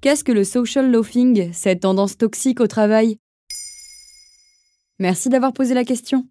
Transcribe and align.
Qu'est-ce 0.00 0.22
que 0.22 0.30
le 0.30 0.44
social 0.44 0.92
loafing, 0.92 1.50
cette 1.52 1.80
tendance 1.80 2.16
toxique 2.16 2.60
au 2.60 2.68
travail? 2.68 3.18
Merci 5.00 5.28
d'avoir 5.28 5.52
posé 5.52 5.74
la 5.74 5.82
question. 5.82 6.24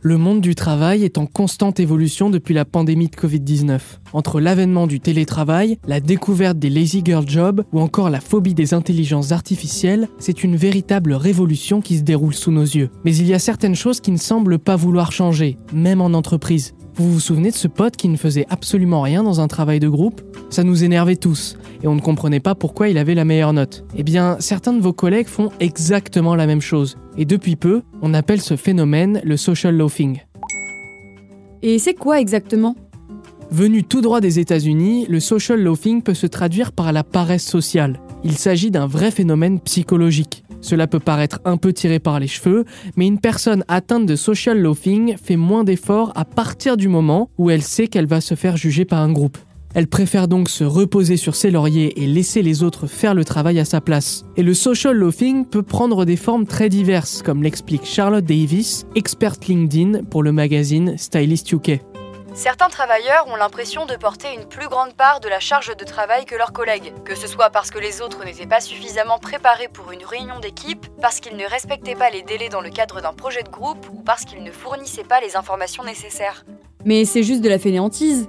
Le 0.00 0.16
monde 0.16 0.40
du 0.40 0.54
travail 0.54 1.02
est 1.02 1.18
en 1.18 1.26
constante 1.26 1.80
évolution 1.80 2.30
depuis 2.30 2.54
la 2.54 2.64
pandémie 2.64 3.08
de 3.08 3.16
Covid-19. 3.16 3.80
Entre 4.12 4.40
l'avènement 4.40 4.86
du 4.86 5.00
télétravail, 5.00 5.78
la 5.88 5.98
découverte 5.98 6.60
des 6.60 6.70
lazy 6.70 7.02
girl 7.04 7.28
jobs 7.28 7.64
ou 7.72 7.80
encore 7.80 8.10
la 8.10 8.20
phobie 8.20 8.54
des 8.54 8.74
intelligences 8.74 9.32
artificielles, 9.32 10.08
c'est 10.20 10.44
une 10.44 10.54
véritable 10.54 11.14
révolution 11.14 11.80
qui 11.80 11.98
se 11.98 12.02
déroule 12.02 12.34
sous 12.34 12.52
nos 12.52 12.62
yeux. 12.62 12.90
Mais 13.04 13.16
il 13.16 13.26
y 13.26 13.34
a 13.34 13.40
certaines 13.40 13.74
choses 13.74 14.00
qui 14.00 14.12
ne 14.12 14.18
semblent 14.18 14.60
pas 14.60 14.76
vouloir 14.76 15.10
changer, 15.10 15.58
même 15.72 16.00
en 16.00 16.12
entreprise. 16.14 16.74
Vous 16.94 17.10
vous 17.10 17.18
souvenez 17.18 17.50
de 17.50 17.56
ce 17.56 17.66
pote 17.66 17.96
qui 17.96 18.06
ne 18.06 18.16
faisait 18.16 18.46
absolument 18.50 19.02
rien 19.02 19.24
dans 19.24 19.40
un 19.40 19.48
travail 19.48 19.80
de 19.80 19.88
groupe? 19.88 20.22
Ça 20.54 20.62
nous 20.62 20.84
énervait 20.84 21.16
tous, 21.16 21.56
et 21.82 21.88
on 21.88 21.96
ne 21.96 22.00
comprenait 22.00 22.38
pas 22.38 22.54
pourquoi 22.54 22.88
il 22.88 22.96
avait 22.96 23.16
la 23.16 23.24
meilleure 23.24 23.52
note. 23.52 23.84
Eh 23.96 24.04
bien, 24.04 24.36
certains 24.38 24.72
de 24.72 24.80
vos 24.80 24.92
collègues 24.92 25.26
font 25.26 25.50
exactement 25.58 26.36
la 26.36 26.46
même 26.46 26.60
chose, 26.60 26.96
et 27.18 27.24
depuis 27.24 27.56
peu, 27.56 27.82
on 28.02 28.14
appelle 28.14 28.40
ce 28.40 28.54
phénomène 28.54 29.20
le 29.24 29.36
social 29.36 29.76
loafing. 29.76 30.20
Et 31.62 31.80
c'est 31.80 31.94
quoi 31.94 32.20
exactement? 32.20 32.76
Venu 33.50 33.82
tout 33.82 34.00
droit 34.00 34.20
des 34.20 34.38
États-Unis, 34.38 35.06
le 35.08 35.18
social 35.18 35.60
loafing 35.60 36.02
peut 36.02 36.14
se 36.14 36.28
traduire 36.28 36.70
par 36.70 36.92
la 36.92 37.02
paresse 37.02 37.44
sociale. 37.44 37.98
Il 38.22 38.36
s'agit 38.36 38.70
d'un 38.70 38.86
vrai 38.86 39.10
phénomène 39.10 39.58
psychologique. 39.58 40.44
Cela 40.60 40.86
peut 40.86 41.00
paraître 41.00 41.40
un 41.44 41.56
peu 41.56 41.72
tiré 41.72 41.98
par 41.98 42.20
les 42.20 42.28
cheveux, 42.28 42.64
mais 42.94 43.08
une 43.08 43.18
personne 43.18 43.64
atteinte 43.66 44.06
de 44.06 44.14
social 44.14 44.60
loafing 44.60 45.16
fait 45.16 45.34
moins 45.34 45.64
d'efforts 45.64 46.12
à 46.14 46.24
partir 46.24 46.76
du 46.76 46.86
moment 46.86 47.28
où 47.38 47.50
elle 47.50 47.62
sait 47.62 47.88
qu'elle 47.88 48.06
va 48.06 48.20
se 48.20 48.36
faire 48.36 48.56
juger 48.56 48.84
par 48.84 49.00
un 49.00 49.10
groupe. 49.10 49.36
Elle 49.74 49.88
préfère 49.88 50.28
donc 50.28 50.50
se 50.50 50.62
reposer 50.62 51.16
sur 51.16 51.34
ses 51.34 51.50
lauriers 51.50 52.00
et 52.00 52.06
laisser 52.06 52.42
les 52.42 52.62
autres 52.62 52.86
faire 52.86 53.12
le 53.12 53.24
travail 53.24 53.58
à 53.58 53.64
sa 53.64 53.80
place. 53.80 54.24
Et 54.36 54.44
le 54.44 54.54
social 54.54 54.94
loafing 54.94 55.46
peut 55.46 55.64
prendre 55.64 56.04
des 56.04 56.16
formes 56.16 56.46
très 56.46 56.68
diverses, 56.68 57.22
comme 57.22 57.42
l'explique 57.42 57.84
Charlotte 57.84 58.24
Davis, 58.24 58.86
experte 58.94 59.46
LinkedIn 59.46 60.04
pour 60.04 60.22
le 60.22 60.30
magazine 60.30 60.96
Stylist 60.96 61.50
UK. 61.50 61.80
Certains 62.34 62.68
travailleurs 62.68 63.26
ont 63.26 63.36
l'impression 63.36 63.84
de 63.84 63.94
porter 63.94 64.28
une 64.32 64.46
plus 64.46 64.68
grande 64.68 64.94
part 64.94 65.18
de 65.18 65.28
la 65.28 65.40
charge 65.40 65.76
de 65.76 65.84
travail 65.84 66.24
que 66.24 66.36
leurs 66.36 66.52
collègues, 66.52 66.92
que 67.04 67.16
ce 67.16 67.26
soit 67.26 67.50
parce 67.50 67.72
que 67.72 67.78
les 67.78 68.00
autres 68.00 68.24
n'étaient 68.24 68.46
pas 68.46 68.60
suffisamment 68.60 69.18
préparés 69.18 69.68
pour 69.72 69.90
une 69.90 70.04
réunion 70.04 70.38
d'équipe, 70.38 70.86
parce 71.00 71.18
qu'ils 71.18 71.36
ne 71.36 71.48
respectaient 71.48 71.94
pas 71.96 72.10
les 72.10 72.22
délais 72.22 72.48
dans 72.48 72.60
le 72.60 72.70
cadre 72.70 73.00
d'un 73.00 73.12
projet 73.12 73.42
de 73.42 73.50
groupe 73.50 73.88
ou 73.92 74.02
parce 74.02 74.24
qu'ils 74.24 74.42
ne 74.44 74.52
fournissaient 74.52 75.04
pas 75.04 75.20
les 75.20 75.36
informations 75.36 75.82
nécessaires. 75.82 76.44
Mais 76.84 77.04
c'est 77.04 77.22
juste 77.24 77.40
de 77.40 77.48
la 77.48 77.58
fainéantise. 77.58 78.28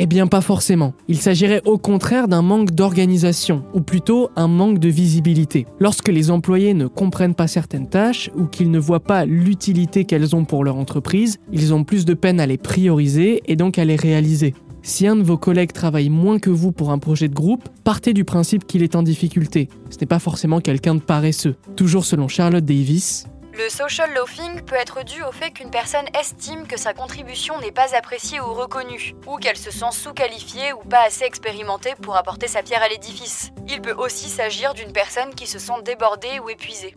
Eh 0.00 0.06
bien 0.06 0.28
pas 0.28 0.40
forcément. 0.40 0.94
Il 1.08 1.18
s'agirait 1.18 1.60
au 1.64 1.76
contraire 1.76 2.28
d'un 2.28 2.40
manque 2.40 2.70
d'organisation, 2.70 3.64
ou 3.74 3.80
plutôt 3.80 4.30
un 4.36 4.46
manque 4.46 4.78
de 4.78 4.88
visibilité. 4.88 5.66
Lorsque 5.80 6.08
les 6.08 6.30
employés 6.30 6.72
ne 6.72 6.86
comprennent 6.86 7.34
pas 7.34 7.48
certaines 7.48 7.88
tâches, 7.88 8.30
ou 8.36 8.44
qu'ils 8.44 8.70
ne 8.70 8.78
voient 8.78 9.02
pas 9.02 9.24
l'utilité 9.24 10.04
qu'elles 10.04 10.36
ont 10.36 10.44
pour 10.44 10.62
leur 10.62 10.76
entreprise, 10.76 11.38
ils 11.52 11.74
ont 11.74 11.82
plus 11.82 12.04
de 12.04 12.14
peine 12.14 12.38
à 12.38 12.46
les 12.46 12.58
prioriser 12.58 13.42
et 13.46 13.56
donc 13.56 13.76
à 13.76 13.84
les 13.84 13.96
réaliser. 13.96 14.54
Si 14.82 15.04
un 15.08 15.16
de 15.16 15.24
vos 15.24 15.36
collègues 15.36 15.72
travaille 15.72 16.10
moins 16.10 16.38
que 16.38 16.50
vous 16.50 16.70
pour 16.70 16.92
un 16.92 16.98
projet 16.98 17.28
de 17.28 17.34
groupe, 17.34 17.68
partez 17.82 18.12
du 18.14 18.24
principe 18.24 18.68
qu'il 18.68 18.84
est 18.84 18.94
en 18.94 19.02
difficulté. 19.02 19.68
Ce 19.90 19.98
n'est 19.98 20.06
pas 20.06 20.20
forcément 20.20 20.60
quelqu'un 20.60 20.94
de 20.94 21.00
paresseux. 21.00 21.56
Toujours 21.74 22.04
selon 22.04 22.28
Charlotte 22.28 22.64
Davis, 22.64 23.26
le 23.58 23.68
social 23.68 24.08
loafing 24.14 24.62
peut 24.62 24.76
être 24.76 25.04
dû 25.04 25.20
au 25.24 25.32
fait 25.32 25.50
qu'une 25.50 25.70
personne 25.70 26.04
estime 26.18 26.68
que 26.68 26.78
sa 26.78 26.94
contribution 26.94 27.60
n'est 27.60 27.72
pas 27.72 27.96
appréciée 27.96 28.38
ou 28.40 28.54
reconnue, 28.54 29.16
ou 29.26 29.36
qu'elle 29.36 29.56
se 29.56 29.72
sent 29.72 29.90
sous-qualifiée 29.90 30.72
ou 30.72 30.88
pas 30.88 31.06
assez 31.06 31.24
expérimentée 31.24 31.94
pour 32.00 32.16
apporter 32.16 32.46
sa 32.46 32.62
pierre 32.62 32.82
à 32.82 32.88
l'édifice. 32.88 33.50
Il 33.68 33.80
peut 33.80 33.94
aussi 33.98 34.28
s'agir 34.28 34.74
d'une 34.74 34.92
personne 34.92 35.34
qui 35.34 35.48
se 35.48 35.58
sent 35.58 35.82
débordée 35.84 36.38
ou 36.44 36.48
épuisée. 36.48 36.94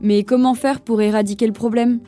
Mais 0.00 0.24
comment 0.24 0.54
faire 0.54 0.80
pour 0.80 1.02
éradiquer 1.02 1.46
le 1.46 1.52
problème? 1.52 2.00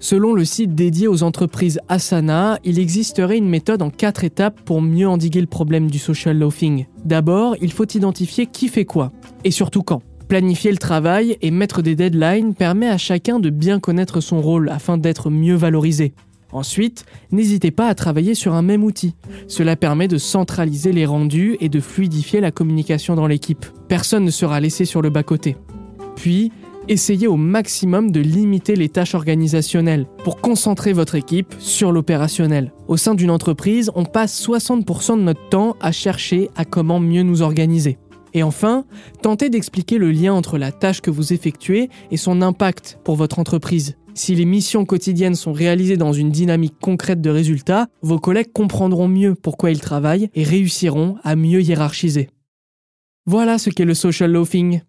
Selon 0.00 0.32
le 0.32 0.46
site 0.46 0.74
dédié 0.74 1.06
aux 1.06 1.22
entreprises 1.22 1.80
Asana, 1.88 2.58
il 2.64 2.78
existerait 2.78 3.36
une 3.36 3.48
méthode 3.48 3.82
en 3.82 3.90
quatre 3.90 4.24
étapes 4.24 4.60
pour 4.62 4.80
mieux 4.80 5.08
endiguer 5.08 5.42
le 5.42 5.46
problème 5.46 5.90
du 5.90 5.98
social 5.98 6.38
loafing. 6.38 6.86
D'abord, 7.04 7.56
il 7.60 7.72
faut 7.72 7.86
identifier 7.86 8.46
qui 8.46 8.68
fait 8.68 8.86
quoi, 8.86 9.12
et 9.44 9.50
surtout 9.50 9.82
quand. 9.82 10.00
Planifier 10.34 10.72
le 10.72 10.78
travail 10.78 11.38
et 11.42 11.52
mettre 11.52 11.80
des 11.80 11.94
deadlines 11.94 12.54
permet 12.54 12.88
à 12.88 12.98
chacun 12.98 13.38
de 13.38 13.50
bien 13.50 13.78
connaître 13.78 14.20
son 14.20 14.40
rôle 14.40 14.68
afin 14.68 14.98
d'être 14.98 15.30
mieux 15.30 15.54
valorisé. 15.54 16.12
Ensuite, 16.50 17.04
n'hésitez 17.30 17.70
pas 17.70 17.86
à 17.86 17.94
travailler 17.94 18.34
sur 18.34 18.52
un 18.52 18.62
même 18.62 18.82
outil. 18.82 19.14
Cela 19.46 19.76
permet 19.76 20.08
de 20.08 20.18
centraliser 20.18 20.90
les 20.90 21.06
rendus 21.06 21.56
et 21.60 21.68
de 21.68 21.78
fluidifier 21.78 22.40
la 22.40 22.50
communication 22.50 23.14
dans 23.14 23.28
l'équipe. 23.28 23.64
Personne 23.86 24.24
ne 24.24 24.32
sera 24.32 24.58
laissé 24.58 24.84
sur 24.84 25.02
le 25.02 25.10
bas-côté. 25.10 25.56
Puis, 26.16 26.50
essayez 26.88 27.28
au 27.28 27.36
maximum 27.36 28.10
de 28.10 28.18
limiter 28.18 28.74
les 28.74 28.88
tâches 28.88 29.14
organisationnelles 29.14 30.06
pour 30.24 30.40
concentrer 30.40 30.92
votre 30.92 31.14
équipe 31.14 31.54
sur 31.60 31.92
l'opérationnel. 31.92 32.72
Au 32.88 32.96
sein 32.96 33.14
d'une 33.14 33.30
entreprise, 33.30 33.92
on 33.94 34.04
passe 34.04 34.44
60% 34.44 35.16
de 35.16 35.22
notre 35.22 35.48
temps 35.48 35.76
à 35.80 35.92
chercher 35.92 36.50
à 36.56 36.64
comment 36.64 36.98
mieux 36.98 37.22
nous 37.22 37.42
organiser. 37.42 37.98
Et 38.34 38.42
enfin, 38.42 38.84
tentez 39.22 39.48
d'expliquer 39.48 39.96
le 39.98 40.10
lien 40.10 40.34
entre 40.34 40.58
la 40.58 40.72
tâche 40.72 41.00
que 41.00 41.10
vous 41.10 41.32
effectuez 41.32 41.88
et 42.10 42.16
son 42.16 42.42
impact 42.42 42.98
pour 43.04 43.16
votre 43.16 43.38
entreprise. 43.38 43.96
Si 44.16 44.34
les 44.34 44.44
missions 44.44 44.84
quotidiennes 44.84 45.34
sont 45.34 45.52
réalisées 45.52 45.96
dans 45.96 46.12
une 46.12 46.30
dynamique 46.30 46.78
concrète 46.80 47.20
de 47.20 47.30
résultats, 47.30 47.88
vos 48.02 48.18
collègues 48.18 48.52
comprendront 48.52 49.08
mieux 49.08 49.34
pourquoi 49.34 49.70
ils 49.70 49.80
travaillent 49.80 50.30
et 50.34 50.44
réussiront 50.44 51.16
à 51.24 51.34
mieux 51.34 51.62
hiérarchiser. 51.62 52.28
Voilà 53.26 53.58
ce 53.58 53.70
qu'est 53.70 53.84
le 53.84 53.94
social 53.94 54.30
loafing. 54.30 54.82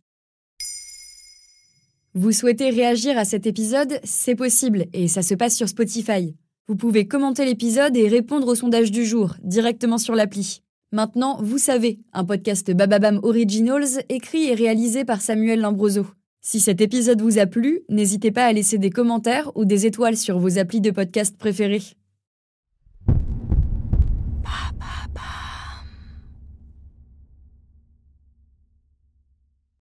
Vous 2.13 2.31
souhaitez 2.31 2.69
réagir 2.69 3.17
à 3.17 3.25
cet 3.25 3.45
épisode? 3.45 3.99
C'est 4.03 4.35
possible 4.35 4.85
et 4.93 5.07
ça 5.07 5.21
se 5.21 5.33
passe 5.35 5.55
sur 5.55 5.69
Spotify. 5.69 6.35
Vous 6.67 6.75
pouvez 6.75 7.07
commenter 7.07 7.45
l'épisode 7.45 7.95
et 7.97 8.07
répondre 8.07 8.47
au 8.47 8.55
sondage 8.55 8.91
du 8.91 9.05
jour 9.05 9.35
directement 9.43 9.97
sur 9.97 10.15
l'appli. 10.15 10.61
Maintenant, 10.91 11.41
vous 11.41 11.57
savez, 11.57 11.99
un 12.13 12.23
podcast 12.23 12.71
Bababam 12.71 13.19
Originals 13.23 14.03
écrit 14.09 14.45
et 14.45 14.53
réalisé 14.53 15.03
par 15.03 15.19
Samuel 15.19 15.61
Lambroso. 15.61 16.05
Si 16.41 16.59
cet 16.59 16.79
épisode 16.79 17.21
vous 17.21 17.39
a 17.39 17.47
plu, 17.47 17.81
n'hésitez 17.89 18.31
pas 18.31 18.45
à 18.45 18.53
laisser 18.53 18.77
des 18.77 18.91
commentaires 18.91 19.51
ou 19.55 19.65
des 19.65 19.87
étoiles 19.87 20.15
sur 20.15 20.37
vos 20.37 20.59
applis 20.59 20.81
de 20.81 20.91
podcast 20.91 21.35
préférés. 21.37 21.81